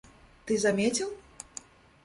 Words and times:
Ты 0.47 0.57
заметил?... 0.57 1.13